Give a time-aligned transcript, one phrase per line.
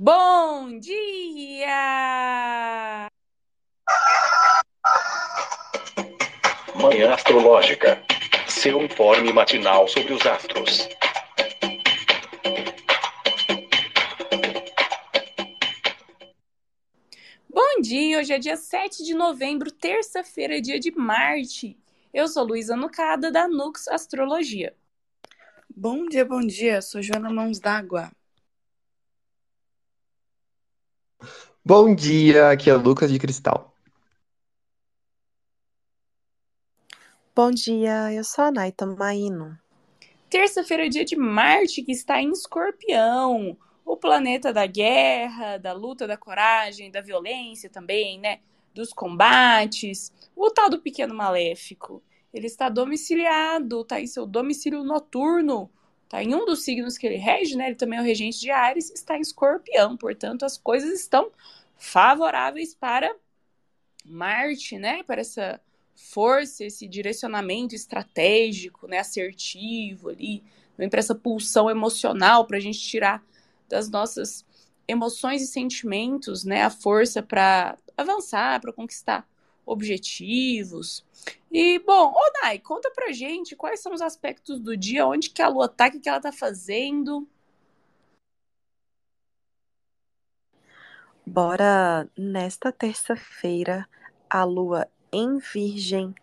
[0.00, 1.66] Bom dia!
[6.76, 8.00] Manhã Astrológica.
[8.46, 10.88] Seu informe matinal sobre os astros.
[17.50, 18.20] Bom dia!
[18.20, 21.76] Hoje é dia 7 de novembro, terça-feira, dia de Marte.
[22.14, 24.76] Eu sou Luísa Nucada, da Nux Astrologia.
[25.68, 26.80] Bom dia, bom dia.
[26.82, 28.12] Sou Joana Mãos d'Água.
[31.64, 33.74] Bom dia, aqui é Lucas de Cristal.
[37.34, 39.58] Bom dia, eu sou a Naita Maíno.
[40.30, 46.06] Terça-feira é dia de Marte, que está em Escorpião, o planeta da guerra, da luta,
[46.06, 48.40] da coragem, da violência também, né?
[48.72, 52.02] Dos combates, o tal do pequeno maléfico.
[52.32, 55.70] Ele está domiciliado, está em seu domicílio noturno,
[56.08, 57.66] está em um dos signos que ele rege, né?
[57.66, 61.30] Ele também é o regente de Ares, está em Escorpião, portanto, as coisas estão
[61.76, 63.14] favoráveis para
[64.04, 65.02] Marte, né?
[65.02, 65.60] Para essa
[65.94, 68.98] força, esse direcionamento estratégico, né?
[68.98, 70.42] Assertivo ali,
[70.90, 73.22] para essa pulsão emocional para a gente tirar
[73.68, 74.46] das nossas
[74.86, 79.28] emoções e sentimentos, né, a força para avançar, para conquistar
[79.66, 81.04] objetivos.
[81.50, 85.40] E bom, ô Nai, conta pra gente quais são os aspectos do dia, onde que
[85.40, 87.26] a lua tá, o que, que ela tá fazendo.
[91.24, 93.88] Bora nesta terça-feira,
[94.28, 96.14] a lua em Virgem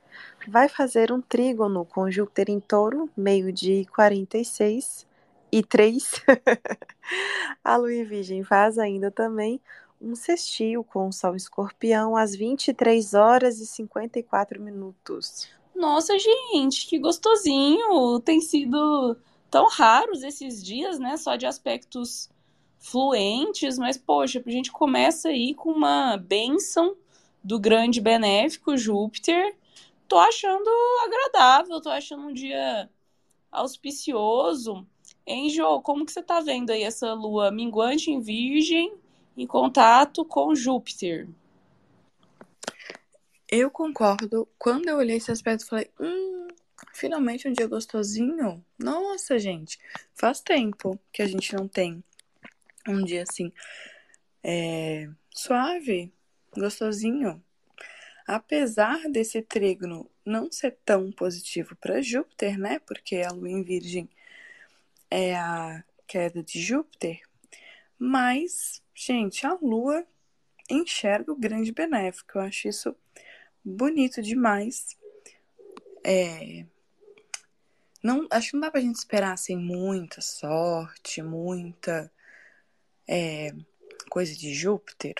[0.48, 5.08] vai fazer um trígono com Júpiter em Touro, meio-dia e 46
[5.52, 6.24] e 3.
[7.64, 9.60] a lua em Virgem faz ainda também
[10.02, 15.48] um sextil com o Sol Escorpião às 23 horas e 54 minutos.
[15.76, 18.20] Nossa, gente, que gostosinho!
[18.20, 19.18] Tem sido
[19.50, 21.18] tão raros esses dias, né?
[21.18, 22.30] Só de aspectos
[22.78, 26.96] fluentes, mas poxa, a gente começa aí com uma bênção
[27.44, 29.56] do grande benéfico Júpiter.
[30.08, 30.70] Tô achando
[31.04, 32.90] agradável, tô achando um dia
[33.52, 34.86] auspicioso.
[35.26, 35.50] Hein,
[35.84, 38.94] como que você tá vendo aí essa lua minguante em Virgem
[39.38, 41.28] em contato com Júpiter?
[43.50, 44.48] Eu concordo.
[44.58, 46.48] Quando eu olhei esse aspecto, falei, hum,
[46.94, 48.64] finalmente um dia gostosinho.
[48.78, 49.80] Nossa, gente,
[50.14, 52.04] faz tempo que a gente não tem
[52.88, 53.52] um dia assim
[54.44, 56.14] é, suave,
[56.56, 57.44] gostosinho.
[58.28, 62.80] Apesar desse trígono não ser tão positivo para Júpiter, né?
[62.80, 64.10] Porque a lua em Virgem
[65.10, 67.22] é a queda de Júpiter,
[67.98, 70.06] mas, gente, a lua
[70.70, 72.38] enxerga o grande benéfico.
[72.38, 72.96] Eu acho isso
[73.64, 74.98] bonito demais.
[76.04, 76.66] É,
[78.02, 82.12] não, acho que não dá pra gente esperar assim muita sorte, muita
[83.08, 83.52] é,
[84.10, 85.16] coisa de Júpiter,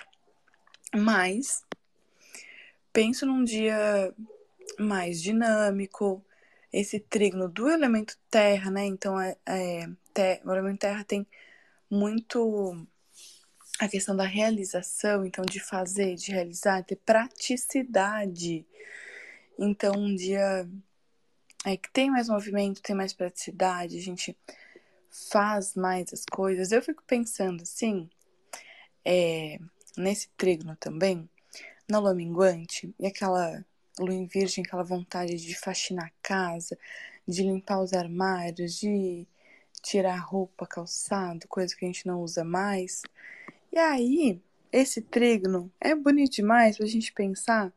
[0.94, 1.64] mas
[2.92, 4.14] penso num dia
[4.78, 6.24] mais dinâmico,
[6.72, 8.84] esse trígono do elemento terra, né?
[8.84, 11.26] Então, é, é, ter, o elemento terra tem
[11.90, 12.86] muito
[13.78, 18.66] a questão da realização, então de fazer, de realizar, ter praticidade.
[19.58, 20.68] Então, um dia
[21.64, 24.36] é que tem mais movimento, tem mais praticidade, a gente
[25.30, 26.72] faz mais as coisas.
[26.72, 28.08] Eu fico pensando assim,
[29.04, 29.58] é,
[29.96, 31.28] nesse trígono também,
[31.88, 33.64] na lua minguante, e aquela
[33.98, 36.78] lua em virgem, aquela vontade de faxinar a casa,
[37.26, 39.26] de limpar os armários, de
[39.82, 43.02] tirar roupa, calçado, coisa que a gente não usa mais.
[43.76, 44.40] E aí,
[44.72, 47.70] esse trígono é bonito demais pra gente pensar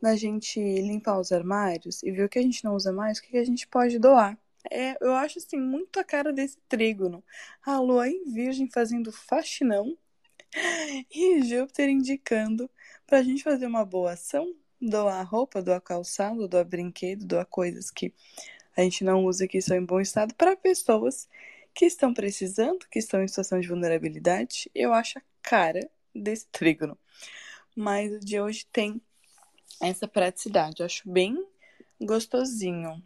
[0.00, 3.22] na gente limpar os armários e ver o que a gente não usa mais, o
[3.22, 4.38] que a gente pode doar.
[4.70, 7.22] É, eu acho assim muito a cara desse trígono.
[7.62, 9.94] A lua em virgem fazendo faxinão
[11.14, 12.70] e Júpiter indicando
[13.06, 18.14] pra gente fazer uma boa ação, doar roupa, doar calçado, doar brinquedo, doar coisas que
[18.74, 21.28] a gente não usa que são em bom estado para pessoas
[21.74, 24.70] que estão precisando, que estão em situação de vulnerabilidade.
[24.74, 26.98] Eu acho a cara desse trígono.
[27.76, 29.00] Mas o de hoje tem
[29.80, 30.80] essa praticidade.
[30.80, 31.44] Eu acho bem
[32.00, 33.02] gostosinho.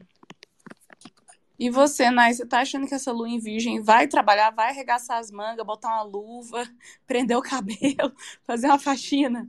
[1.59, 5.19] E você, Nai, você tá achando que essa lua em virgem vai trabalhar, vai arregaçar
[5.19, 6.69] as mangas, botar uma luva,
[7.07, 8.13] prender o cabelo,
[8.43, 9.49] fazer uma faxina?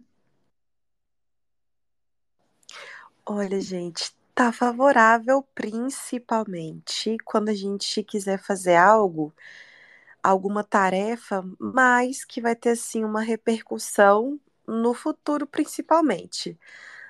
[3.26, 9.34] Olha, gente, tá favorável principalmente quando a gente quiser fazer algo,
[10.24, 16.60] alguma tarefa, mas que vai ter assim uma repercussão no futuro principalmente.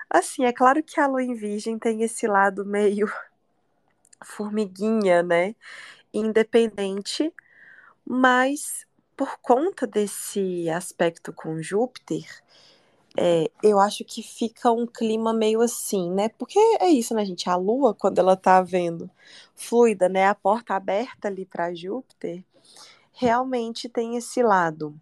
[0.09, 3.07] Assim, é claro que a lua em virgem tem esse lado meio
[4.23, 5.55] formiguinha, né?
[6.13, 7.33] Independente,
[8.05, 8.85] mas
[9.17, 12.25] por conta desse aspecto com Júpiter,
[13.17, 16.29] é, eu acho que fica um clima meio assim, né?
[16.29, 17.49] Porque é isso, né, gente?
[17.49, 19.09] A Lua, quando ela tá vendo
[19.55, 20.27] fluida, né?
[20.27, 22.43] A porta aberta ali para Júpiter,
[23.13, 24.99] realmente tem esse lado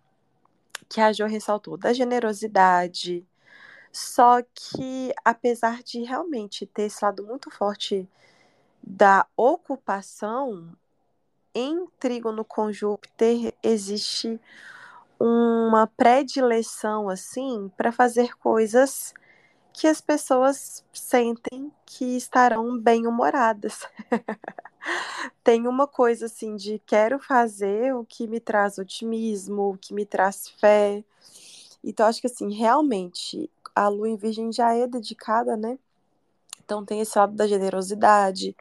[0.88, 3.26] que a Jo ressaltou, da generosidade.
[3.92, 8.08] Só que, apesar de realmente ter esse lado muito forte
[8.82, 10.76] da ocupação,
[11.56, 14.40] em trígono com Júpiter existe
[15.26, 19.14] uma predileção assim para fazer coisas
[19.72, 23.88] que as pessoas sentem que estarão bem-humoradas.
[25.42, 30.06] Tem uma coisa assim de quero fazer o que me traz otimismo, o que me
[30.06, 31.04] traz fé.
[31.82, 35.80] Então acho que assim, realmente a lua em virgem já é dedicada, né?
[36.66, 38.56] Então tem esse lado da generosidade,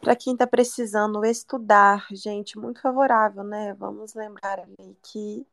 [0.00, 3.74] para quem está precisando estudar, gente, muito favorável, né?
[3.74, 5.44] Vamos lembrar ali que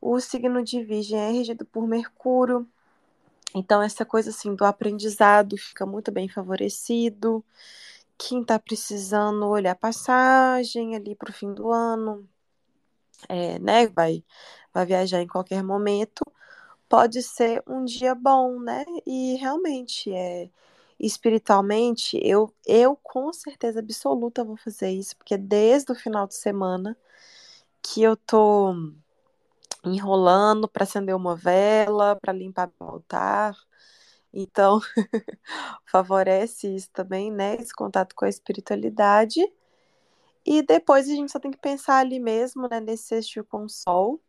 [0.00, 2.68] o signo de Virgem é regido por Mercúrio,
[3.54, 7.44] então essa coisa assim do aprendizado fica muito bem favorecido.
[8.18, 12.28] Quem está precisando olhar passagem ali para o fim do ano,
[13.28, 13.86] é, né?
[13.88, 14.24] Vai,
[14.72, 16.24] vai viajar em qualquer momento,
[16.88, 18.84] pode ser um dia bom, né?
[19.06, 20.50] E realmente é
[20.98, 26.96] espiritualmente, eu, eu com certeza absoluta vou fazer isso, porque desde o final de semana
[27.82, 28.74] que eu tô
[29.86, 33.56] enrolando para acender uma vela, para limpar o altar.
[34.32, 34.80] Então,
[35.86, 37.56] favorece isso também, né?
[37.56, 39.40] Esse contato com a espiritualidade.
[40.44, 43.68] E depois a gente só tem que pensar ali mesmo, né, nesse sextil com o
[43.68, 44.22] sol,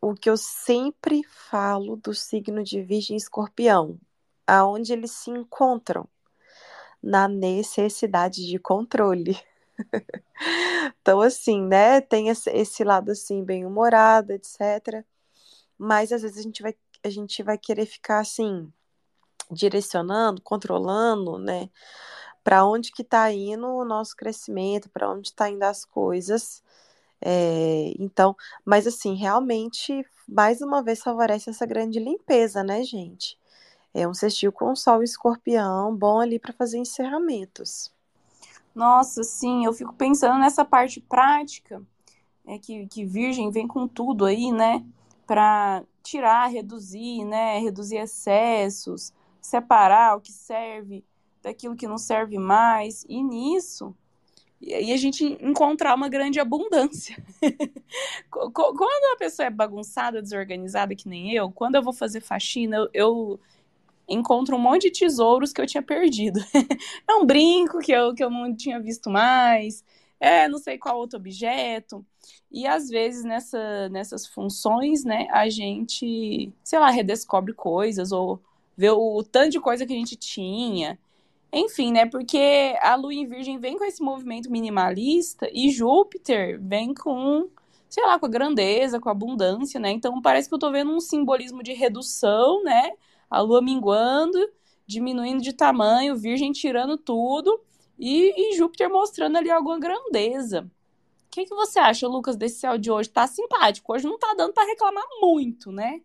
[0.00, 3.98] o que eu sempre falo do signo de Virgem e Escorpião
[4.50, 6.08] aonde eles se encontram
[7.02, 9.38] na necessidade de controle.
[11.00, 15.04] então, assim, né, tem esse lado, assim, bem humorado, etc.
[15.78, 16.74] Mas, às vezes, a gente vai,
[17.04, 18.72] a gente vai querer ficar, assim,
[19.50, 21.70] direcionando, controlando, né,
[22.44, 26.62] para onde que está indo o nosso crescimento, para onde está indo as coisas.
[27.20, 33.38] É, então, mas assim, realmente, mais uma vez favorece essa grande limpeza, né, gente?
[33.94, 37.92] É um sextil com sol e escorpião, bom ali para fazer encerramentos.
[38.74, 41.82] Nossa, sim, eu fico pensando nessa parte prática,
[42.46, 44.84] é que, que Virgem vem com tudo aí, né?
[45.26, 47.58] Para tirar, reduzir, né?
[47.58, 51.04] Reduzir excessos, separar o que serve
[51.42, 53.04] daquilo que não serve mais.
[53.08, 53.94] E nisso,
[54.60, 57.16] e a gente encontrar uma grande abundância.
[58.30, 62.90] quando a pessoa é bagunçada, desorganizada, que nem eu, quando eu vou fazer faxina, eu,
[62.92, 63.40] eu
[64.10, 66.40] encontro um monte de tesouros que eu tinha perdido.
[67.08, 69.84] é um brinco que eu, que eu não tinha visto mais,
[70.18, 72.04] é não sei qual outro objeto.
[72.50, 78.40] E às vezes nessa, nessas funções, né, a gente, sei lá, redescobre coisas ou
[78.76, 80.98] vê o, o tanto de coisa que a gente tinha.
[81.52, 82.06] Enfim, né?
[82.06, 87.48] Porque a Lua em Virgem vem com esse movimento minimalista e Júpiter vem com,
[87.88, 89.90] sei lá, com a grandeza, com a abundância, né?
[89.90, 92.92] Então parece que eu tô vendo um simbolismo de redução, né?
[93.30, 94.38] A lua minguando,
[94.86, 97.60] diminuindo de tamanho, Virgem tirando tudo
[97.98, 100.70] e, e Júpiter mostrando ali alguma grandeza.
[101.26, 103.08] O que, que você acha, Lucas, desse céu de hoje?
[103.08, 103.92] Tá simpático.
[103.92, 106.02] Hoje não tá dando para reclamar muito, né?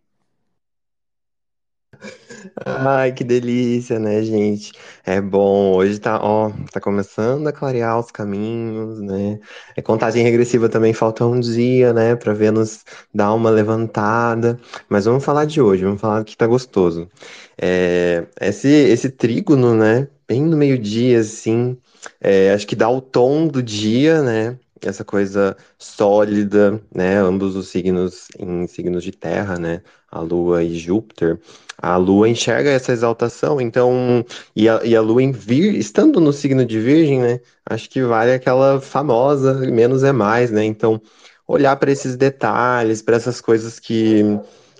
[2.65, 4.71] Ai, que delícia, né, gente?
[5.05, 9.39] É bom, hoje tá, ó, tá começando a clarear os caminhos, né?
[9.75, 12.83] É contagem regressiva também, falta um dia, né, pra Vênus
[13.13, 14.59] dar uma levantada.
[14.89, 17.09] Mas vamos falar de hoje, vamos falar que tá gostoso.
[17.61, 21.77] É, esse, esse trígono, né, bem no meio-dia, assim,
[22.21, 24.57] é, acho que dá o tom do dia, né?
[24.89, 27.17] Essa coisa sólida, né?
[27.17, 29.81] Ambos os signos em signos de terra, né?
[30.11, 31.39] A Lua e Júpiter.
[31.77, 34.25] A Lua enxerga essa exaltação, então,
[34.55, 37.39] e a, e a Lua em vir, estando no signo de Virgem, né?
[37.65, 40.63] Acho que vale aquela famosa menos é mais, né?
[40.63, 41.01] Então,
[41.47, 44.23] olhar para esses detalhes, para essas coisas que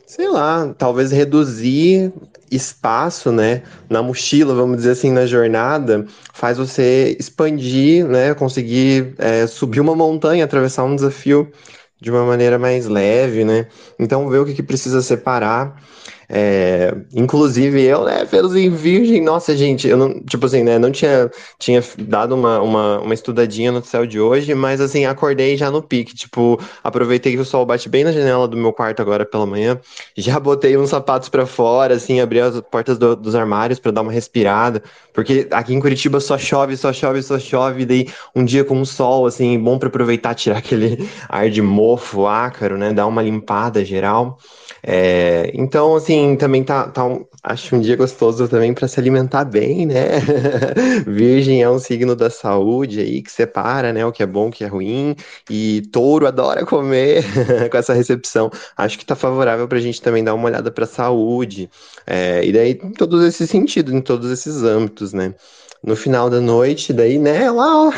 [0.06, 2.14] sei lá, talvez reduzir
[2.52, 9.48] espaço, né, na mochila, vamos dizer assim, na jornada, faz você expandir, né, conseguir é,
[9.48, 11.52] subir uma montanha, atravessar um desafio
[12.00, 13.68] de uma maneira mais leve, né?
[13.98, 15.82] Então ver o que, que precisa separar.
[16.28, 20.92] É, inclusive eu, né, pelos em virgem, nossa, gente, eu não, tipo assim, né, não
[20.92, 21.30] tinha,
[21.60, 25.84] tinha dado uma, uma, uma estudadinha no céu de hoje, mas assim, acordei já no
[25.84, 29.46] pique, tipo, aproveitei que o sol bate bem na janela do meu quarto agora pela
[29.46, 29.80] manhã,
[30.18, 34.02] já botei uns sapatos para fora, assim, abri as portas do, dos armários para dar
[34.02, 34.82] uma respirada,
[35.14, 38.86] porque aqui em Curitiba só chove, só chove, só chove, daí um dia com um
[38.86, 43.86] sol, assim, bom para aproveitar, tirar aquele ar de mofo, ácaro, né, dar uma limpada
[43.86, 44.40] geral.
[44.88, 49.44] É, então, assim, também tá, tá um, acho um dia gostoso também para se alimentar
[49.44, 50.20] bem, né?
[51.08, 54.06] Virgem é um signo da saúde aí que separa, né?
[54.06, 55.16] O que é bom, o que é ruim.
[55.50, 57.24] E touro adora comer
[57.72, 58.52] com essa recepção.
[58.78, 61.68] Acho que tá favorável para a gente também dar uma olhada para a saúde.
[62.06, 65.34] É, e daí, em todos esses sentidos, em todos esses âmbitos, né?
[65.84, 67.94] No final da noite, daí, né, lá, ó,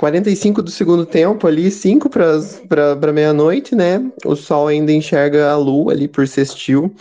[0.00, 4.10] 45 do segundo tempo ali, 5 para meia-noite, né?
[4.24, 6.96] O sol ainda enxerga a lua ali por sextil.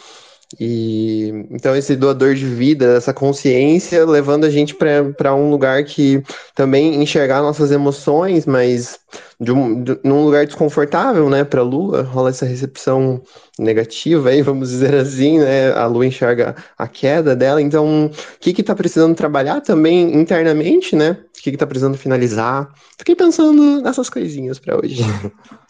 [0.57, 6.23] E então esse doador de vida, essa consciência, levando a gente para um lugar que
[6.55, 8.99] também enxergar nossas emoções, mas
[9.39, 11.43] de um, de, num lugar desconfortável, né?
[11.43, 13.21] Para a Lua rola essa recepção
[13.59, 15.71] negativa, aí vamos dizer assim, né?
[15.73, 17.61] A Lua enxerga a queda dela.
[17.61, 21.11] Então, o que que está precisando trabalhar também internamente, né?
[21.11, 22.73] O que que está precisando finalizar?
[22.97, 25.03] Fiquei pensando nessas coisinhas para hoje.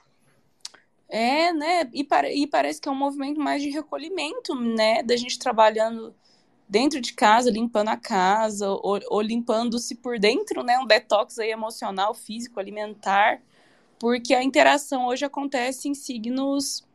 [1.09, 1.89] É, né?
[1.93, 2.07] E,
[2.43, 5.01] e parece que é um movimento mais de recolhimento, né?
[5.03, 6.15] Da gente trabalhando
[6.67, 10.77] dentro de casa, limpando a casa, ou, ou limpando-se por dentro, né?
[10.77, 13.41] Um detox aí emocional, físico, alimentar,
[13.99, 16.85] porque a interação hoje acontece em signos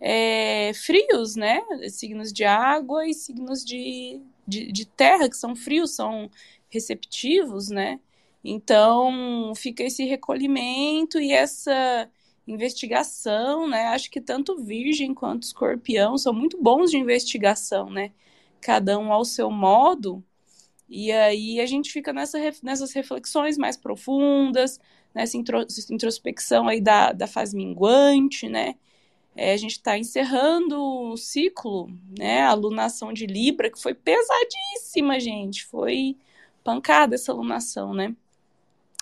[0.00, 1.60] é, frios, né?
[1.90, 6.30] Signos de água e signos de, de, de terra, que são frios, são
[6.70, 8.00] receptivos, né?
[8.42, 12.10] Então fica esse recolhimento e essa
[12.48, 13.88] investigação, né?
[13.88, 18.12] Acho que tanto Virgem quanto Escorpião são muito bons de investigação, né?
[18.60, 20.24] Cada um ao seu modo.
[20.88, 24.80] E aí a gente fica nessa, nessas reflexões mais profundas,
[25.14, 28.74] nessa introspecção aí da, da fase minguante, né?
[29.36, 32.42] É, a gente está encerrando o ciclo, né?
[32.42, 35.64] A alunação de Libra, que foi pesadíssima, gente.
[35.66, 36.16] Foi
[36.64, 38.16] pancada essa alunação, né?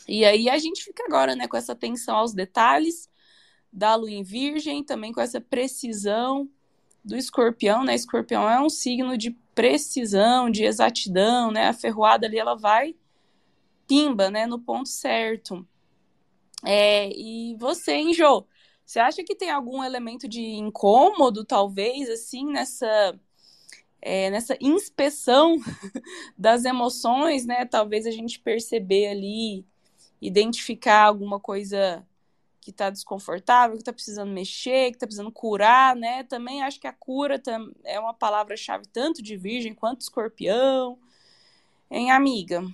[0.09, 3.09] E aí a gente fica agora, né, com essa atenção aos detalhes,
[3.77, 6.49] da lua em virgem, também com essa precisão
[7.05, 7.95] do escorpião, né?
[7.95, 11.69] Escorpião é um signo de precisão, de exatidão, né?
[11.69, 12.97] A ferroada ali, ela vai
[13.87, 14.47] pimba, né?
[14.47, 15.69] No ponto certo.
[16.65, 18.47] É, e você, hein, Jô?
[18.85, 23.21] Você acha que tem algum elemento de incômodo, talvez, assim, nessa...
[24.01, 25.59] É, nessa inspeção
[26.39, 27.67] das emoções, né?
[27.67, 29.67] Talvez a gente perceber ali,
[30.21, 32.07] identificar alguma coisa
[32.67, 36.25] que está desconfortável, que está precisando mexer, que está precisando curar, né?
[36.25, 37.41] Também acho que a cura
[37.85, 40.99] é uma palavra-chave tanto de virgem quanto escorpião.
[41.89, 42.65] Em amiga.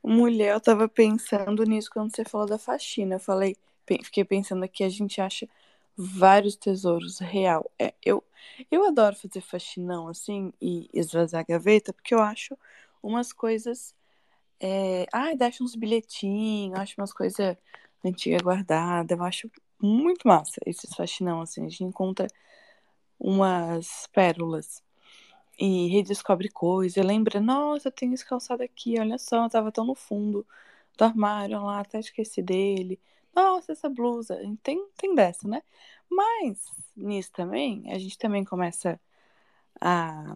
[0.00, 3.16] Mulher, eu tava pensando nisso quando você falou da faxina.
[3.16, 3.56] Eu falei,
[4.04, 5.48] fiquei pensando aqui, a gente acha
[5.96, 7.68] vários tesouros real.
[7.76, 8.22] É, eu,
[8.70, 12.56] eu adoro fazer faxinão assim e esvaziar a gaveta, porque eu acho
[13.02, 13.92] umas coisas
[14.60, 17.56] é, ai, deixa uns bilhetinhos, acho umas coisas
[18.04, 19.16] antigas guardadas.
[19.18, 19.50] Eu acho
[19.80, 21.64] muito massa esses faxinão, assim.
[21.66, 22.26] A gente encontra
[23.18, 24.82] umas pérolas
[25.58, 27.02] e redescobre coisa.
[27.02, 30.46] Lembra, nossa, eu tenho esse calçado aqui, olha só, eu tava tão no fundo
[30.96, 33.00] do armário lá, até esqueci dele.
[33.34, 34.36] Nossa, essa blusa.
[34.62, 35.62] Tem, tem dessa, né?
[36.10, 36.64] Mas
[36.96, 39.00] nisso também, a gente também começa
[39.80, 40.34] a,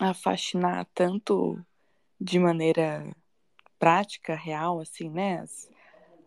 [0.00, 1.58] a fascinar tanto
[2.20, 3.10] de maneira
[3.78, 5.40] prática, real, assim, né?
[5.40, 5.70] As,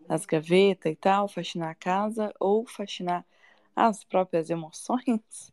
[0.08, 3.24] as gavetas e tal, faxinar a casa ou faxinar
[3.74, 5.52] as próprias emoções.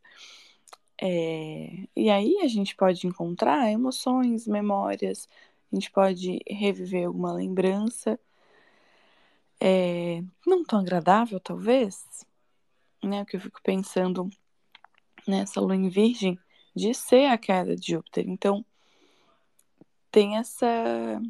[1.04, 5.28] É, e aí a gente pode encontrar emoções, memórias,
[5.72, 8.20] a gente pode reviver alguma lembrança
[9.64, 12.04] é, não tão agradável, talvez,
[13.02, 13.24] né?
[13.24, 14.28] Que eu fico pensando
[15.26, 16.36] nessa lua em virgem
[16.74, 18.28] de ser a queda de Júpiter.
[18.28, 18.64] Então,
[20.12, 21.20] tem essa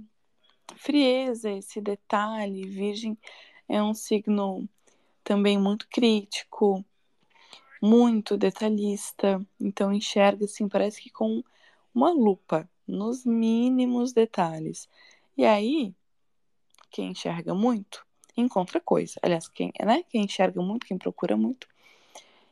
[0.77, 2.67] frieza, esse detalhe.
[2.67, 3.17] Virgem
[3.69, 4.69] é um signo
[5.25, 6.85] também muito crítico,
[7.81, 11.43] muito detalhista, então enxerga assim, parece que com
[11.95, 14.89] uma lupa nos mínimos detalhes.
[15.37, 15.95] E aí,
[16.91, 18.05] quem enxerga muito,
[18.37, 19.15] encontra coisa.
[19.23, 21.69] Aliás, quem, né, quem enxerga muito, quem procura muito,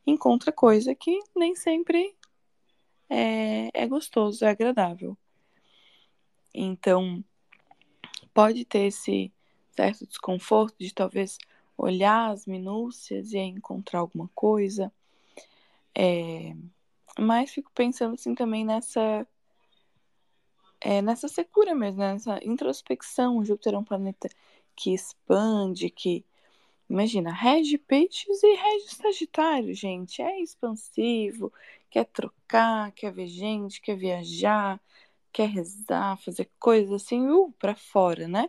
[0.06, 2.14] encontra coisa que nem sempre
[3.08, 5.18] é, é gostoso, é agradável.
[6.54, 7.24] Então,
[8.34, 9.32] pode ter esse
[9.74, 11.38] certo desconforto de talvez
[11.76, 14.92] olhar as minúcias e encontrar alguma coisa.
[15.96, 16.54] É,
[17.18, 19.26] mas fico pensando assim também nessa
[20.80, 22.14] é, nessa secura mesmo, né?
[22.14, 23.44] nessa introspecção.
[23.44, 24.28] Júpiter é um planeta
[24.74, 26.24] que expande, que
[26.88, 30.22] imagina, rege peixes e rege sagitário, gente.
[30.22, 31.52] É expansivo,
[31.90, 34.80] quer trocar, quer ver gente, quer viajar,
[35.32, 38.48] quer rezar, fazer coisas assim, uh, para fora, né?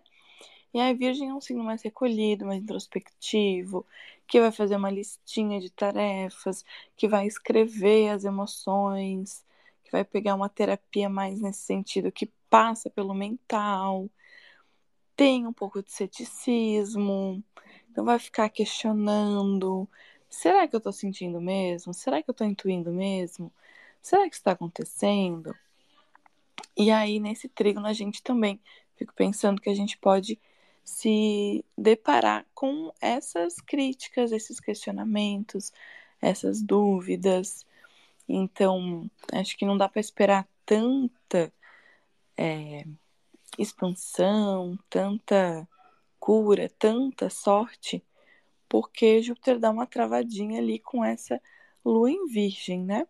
[0.74, 3.86] E a Virgem é um signo mais recolhido, mais introspectivo,
[4.28, 6.64] que vai fazer uma listinha de tarefas,
[6.96, 9.46] que vai escrever as emoções,
[9.84, 14.10] que vai pegar uma terapia mais nesse sentido, que passa pelo mental,
[15.16, 17.44] tem um pouco de ceticismo,
[17.90, 19.88] então vai ficar questionando:
[20.30, 21.94] será que eu estou sentindo mesmo?
[21.94, 23.54] Será que eu estou intuindo mesmo?
[24.02, 25.54] Será que está acontecendo?
[26.78, 28.60] E aí, nesse trígono, a gente também
[28.96, 30.40] fico pensando que a gente pode
[30.84, 35.72] se deparar com essas críticas, esses questionamentos,
[36.22, 37.66] essas dúvidas.
[38.28, 41.54] Então, acho que não dá para esperar tanta
[42.38, 42.86] é,
[43.58, 45.68] expansão, tanta
[46.20, 48.04] cura, tanta sorte,
[48.70, 51.42] porque Júpiter dá uma travadinha ali com essa
[51.84, 53.08] lua em Virgem, né?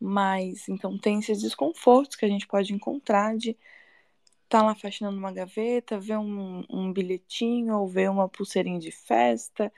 [0.00, 3.56] Mas então tem esses desconfortos que a gente pode encontrar de
[4.48, 9.72] tá lá faxinando uma gaveta, ver um, um bilhetinho, ou ver uma pulseirinha de festa,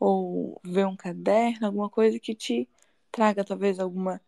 [0.00, 2.68] ou ver um caderno, alguma coisa que te
[3.12, 4.20] traga talvez alguma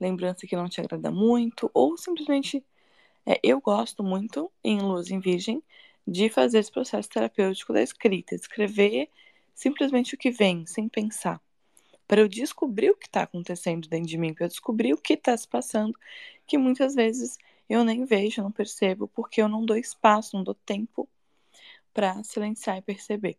[0.00, 2.64] lembrança que não te agrada muito, ou simplesmente
[3.26, 5.62] é, eu gosto muito em Luz em Virgem
[6.06, 9.08] de fazer esse processo terapêutico da escrita, escrever
[9.54, 11.40] simplesmente o que vem, sem pensar,
[12.12, 15.14] para eu descobrir o que está acontecendo dentro de mim, para eu descobrir o que
[15.14, 15.98] está se passando,
[16.46, 20.52] que muitas vezes eu nem vejo, não percebo, porque eu não dou espaço, não dou
[20.54, 21.08] tempo
[21.90, 23.38] para silenciar e perceber.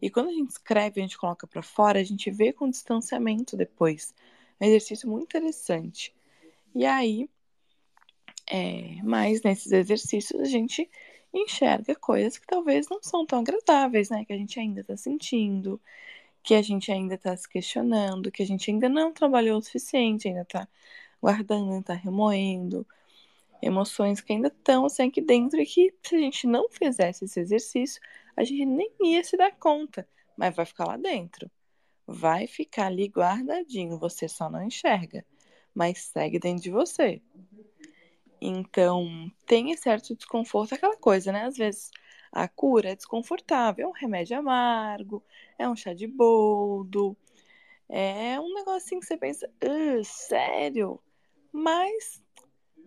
[0.00, 3.58] E quando a gente escreve, a gente coloca para fora, a gente vê com distanciamento
[3.58, 4.14] depois.
[4.58, 6.10] É um exercício muito interessante.
[6.74, 7.28] E aí,
[8.46, 10.90] é, mas nesses exercícios a gente
[11.30, 14.24] enxerga coisas que talvez não são tão agradáveis, né?
[14.24, 15.78] Que a gente ainda está sentindo,
[16.44, 20.28] que a gente ainda está se questionando, que a gente ainda não trabalhou o suficiente,
[20.28, 20.68] ainda está
[21.20, 22.86] guardando, está remoendo
[23.62, 27.40] emoções que ainda estão assim aqui dentro e que se a gente não fizesse esse
[27.40, 27.98] exercício,
[28.36, 31.50] a gente nem ia se dar conta, mas vai ficar lá dentro.
[32.06, 35.24] Vai ficar ali guardadinho, você só não enxerga,
[35.74, 37.22] mas segue dentro de você.
[38.38, 41.46] Então, tem certo desconforto, aquela coisa, né?
[41.46, 41.90] Às vezes
[42.34, 45.22] a cura é desconfortável, é um remédio amargo,
[45.56, 47.16] é um chá de boldo,
[47.88, 49.48] é um negocinho que você pensa,
[50.04, 51.00] sério?
[51.52, 52.20] Mas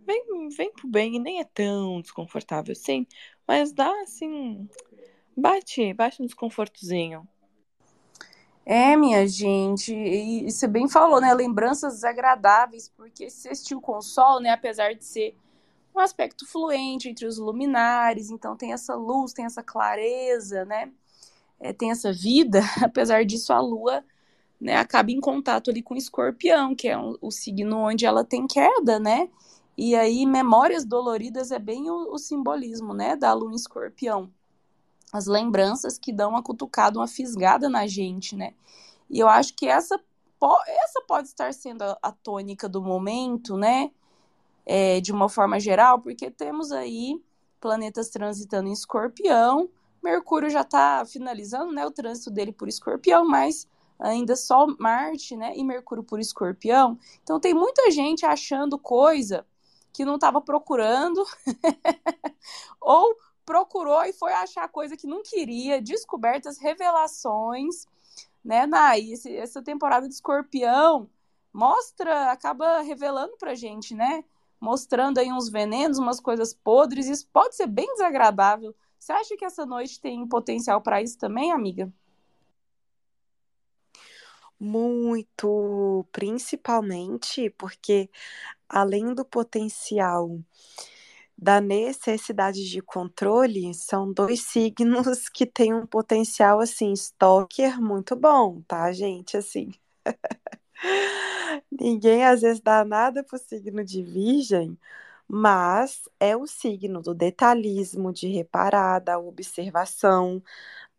[0.06, 3.08] vem, vem pro bem e nem é tão desconfortável assim,
[3.48, 4.68] mas dá assim.
[5.36, 7.26] Bate, bate um desconfortozinho.
[8.66, 11.34] É, minha gente, e você bem falou, né?
[11.34, 14.50] Lembranças desagradáveis, porque sextil com o Sol, né?
[14.50, 15.38] Apesar de ser
[15.98, 20.92] um aspecto fluente entre os luminares, então tem essa luz, tem essa clareza, né?
[21.60, 24.04] É, tem essa vida, apesar disso, a Lua
[24.60, 28.24] né, acaba em contato ali com o escorpião, que é o, o signo onde ela
[28.24, 29.30] tem queda, né?
[29.78, 34.32] E aí, memórias doloridas é bem o, o simbolismo, né, da lua em escorpião.
[35.14, 38.54] As lembranças que dão uma cutucada, uma fisgada na gente, né?
[39.10, 40.00] E eu acho que essa,
[40.68, 43.92] essa pode estar sendo a, a tônica do momento, né?
[44.70, 47.24] É, de uma forma geral, porque temos aí
[47.60, 49.70] planetas transitando em escorpião.
[50.04, 53.66] Mercúrio já está finalizando né, o trânsito dele por escorpião, mas
[53.98, 57.00] ainda só Marte né, e Mercúrio por escorpião.
[57.24, 59.46] Então tem muita gente achando coisa
[59.94, 61.26] que não estava procurando,
[62.80, 67.88] ou procurou e foi achar coisa que não queria, descobertas, revelações,
[68.44, 69.14] né, Nai?
[69.38, 71.10] Essa temporada de Escorpião
[71.52, 74.24] mostra, acaba revelando pra gente, né?
[74.60, 78.76] Mostrando aí uns venenos, umas coisas podres, isso pode ser bem desagradável.
[79.00, 81.92] Você acha que essa noite tem potencial para isso também, amiga?
[84.60, 88.10] Muito, principalmente porque
[88.68, 90.40] além do potencial
[91.38, 98.62] da necessidade de controle, são dois signos que têm um potencial assim, stalker muito bom,
[98.68, 99.38] tá, gente?
[99.38, 99.72] Assim.
[101.72, 104.78] Ninguém às vezes dá nada pro signo de Virgem,
[105.28, 110.42] mas é o signo do detalhismo, de reparar, da observação,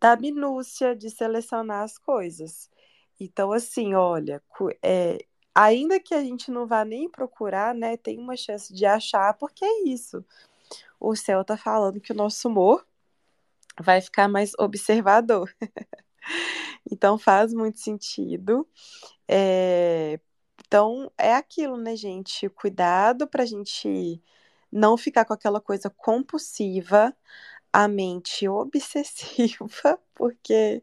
[0.01, 2.71] da minúcia de selecionar as coisas.
[3.19, 4.43] Então, assim, olha,
[4.83, 5.19] é,
[5.55, 9.65] ainda que a gente não vá nem procurar, né, tem uma chance de achar, porque
[9.65, 10.25] é isso.
[11.01, 12.87] O céu tá falando que o nosso humor
[13.81, 15.53] vai ficar mais observador.
[16.91, 18.67] então faz muito sentido.
[19.29, 20.21] É,
[20.67, 22.49] Então, é aquilo, né, gente?
[22.51, 24.23] Cuidado pra gente
[24.73, 27.17] não ficar com aquela coisa compulsiva,
[27.73, 30.83] a mente obsessiva, porque,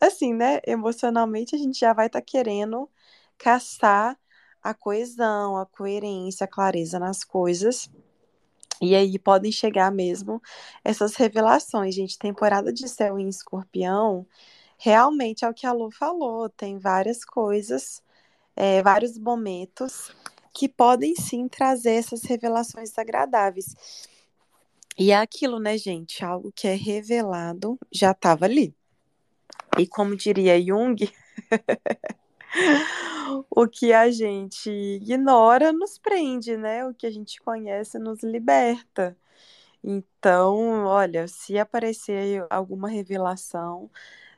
[0.00, 2.90] assim, né, emocionalmente a gente já vai estar tá querendo
[3.38, 4.18] caçar
[4.62, 7.90] a coesão, a coerência, a clareza nas coisas.
[8.80, 10.40] E aí podem chegar mesmo
[10.84, 12.18] essas revelações, gente.
[12.18, 14.26] Temporada de céu em escorpião,
[14.80, 18.02] realmente é o que a Lu falou, tem várias coisas,
[18.56, 20.10] é, vários momentos
[20.54, 23.76] que podem sim trazer essas revelações agradáveis.
[24.98, 26.24] E é aquilo, né, gente?
[26.24, 28.74] Algo que é revelado já estava ali.
[29.78, 30.96] E como diria Jung,
[33.50, 36.86] o que a gente ignora nos prende, né?
[36.86, 39.16] O que a gente conhece nos liberta.
[39.84, 43.90] Então, olha, se aparecer alguma revelação,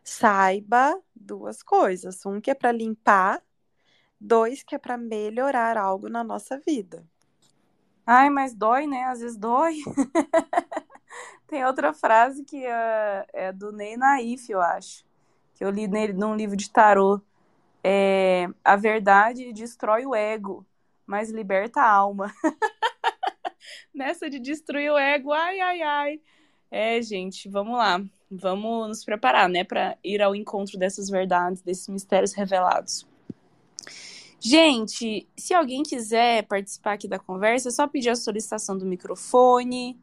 [0.04, 2.24] saiba duas coisas.
[2.26, 3.42] Um que é para limpar,
[4.20, 7.06] dois que é para melhorar algo na nossa vida.
[8.06, 9.04] Ai, mas dói, né?
[9.04, 9.78] Às vezes dói.
[11.46, 15.04] Tem outra frase que é, é do Ney Naif, eu acho.
[15.54, 17.20] Que eu li nele num livro de tarô.
[17.84, 20.66] É, a verdade destrói o ego,
[21.06, 22.32] mas liberta a alma.
[23.94, 26.20] Nessa de destruir o ego, ai, ai, ai.
[26.74, 28.02] É, gente, vamos lá.
[28.30, 33.06] Vamos nos preparar, né, para ir ao encontro dessas verdades, desses mistérios revelados.
[34.40, 40.00] Gente, se alguém quiser participar aqui da conversa, é só pedir a solicitação do microfone.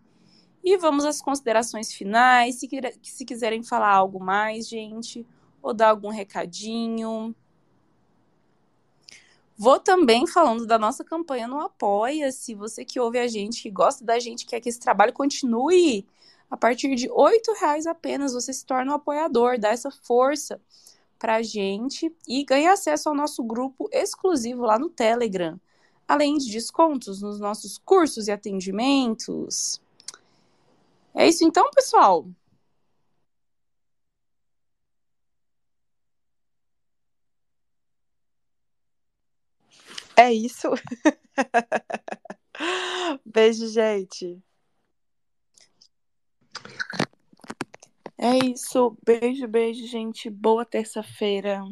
[0.63, 2.60] E vamos às considerações finais.
[2.60, 2.69] Se,
[3.01, 5.25] se quiserem falar algo mais, gente,
[5.63, 7.36] ou dar algum recadinho.
[9.58, 12.32] Vou também falando da nossa campanha no Apoia.
[12.32, 16.05] Se você que ouve a gente, que gosta da gente, quer que esse trabalho continue,
[16.49, 20.59] a partir de R$ reais apenas você se torna um apoiador, dá essa força
[21.19, 25.59] para gente e ganha acesso ao nosso grupo exclusivo lá no Telegram,
[26.07, 29.81] além de descontos nos nossos cursos e atendimentos.
[31.13, 32.25] É isso então, pessoal.
[40.15, 40.67] É isso.
[43.25, 44.41] Beijo, gente.
[48.17, 48.97] É isso.
[49.05, 50.29] Beijo, beijo, gente.
[50.29, 51.63] Boa terça-feira.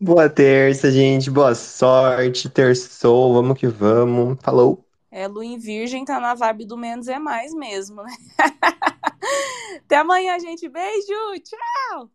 [0.00, 1.30] Boa terça, gente.
[1.30, 2.48] Boa sorte.
[2.50, 3.34] Terçou.
[3.34, 4.38] Vamos que vamos.
[4.42, 4.84] Falou.
[5.10, 8.14] É, Lu em Virgem tá na vibe do menos é mais mesmo, né?
[9.84, 10.68] Até amanhã, gente.
[10.68, 11.40] Beijo.
[11.42, 12.10] Tchau.